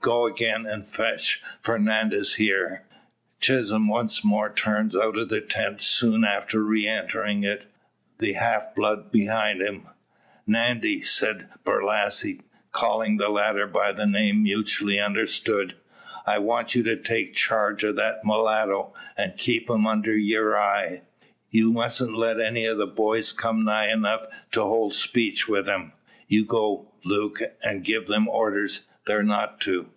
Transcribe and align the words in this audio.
Go 0.00 0.26
again, 0.26 0.64
and 0.64 0.86
fetch 0.86 1.42
Fernandez 1.60 2.36
here." 2.36 2.84
Chisholm 3.40 3.88
once 3.88 4.24
more 4.24 4.48
turns 4.48 4.96
out 4.96 5.18
of 5.18 5.28
the 5.28 5.40
tent, 5.40 5.80
soon 5.80 6.24
after 6.24 6.62
re 6.62 6.86
entering 6.86 7.42
it, 7.42 7.66
the 8.18 8.34
half 8.34 8.74
blood 8.76 9.10
behind 9.10 9.60
him. 9.60 9.88
"Nandy," 10.46 11.02
says 11.02 11.42
Borlasse; 11.64 12.38
calling 12.70 13.16
the 13.16 13.28
latter 13.28 13.66
by 13.66 13.90
a 13.90 14.06
name 14.06 14.44
mutually 14.44 15.00
understood. 15.00 15.74
"I 16.24 16.38
want 16.38 16.74
you 16.76 16.82
to 16.84 16.96
take 16.96 17.34
charge 17.34 17.82
of 17.82 17.96
that 17.96 18.24
mulatto, 18.24 18.94
and 19.16 19.36
keep 19.36 19.68
him 19.68 19.84
under 19.84 20.16
your 20.16 20.56
eye. 20.58 21.02
You 21.50 21.72
musn't 21.72 22.14
let 22.14 22.40
any 22.40 22.64
of 22.66 22.78
the 22.78 22.86
boys 22.86 23.32
come 23.32 23.64
nigh 23.64 23.90
enough 23.92 24.24
to 24.52 24.62
hold 24.62 24.94
speech 24.94 25.48
wi' 25.48 25.64
him. 25.64 25.92
You 26.28 26.44
go, 26.46 26.92
Luke, 27.04 27.42
and 27.64 27.84
give 27.84 28.06
them 28.06 28.28
orders 28.28 28.84
they're 29.06 29.22
not 29.22 29.58
to." 29.58 29.88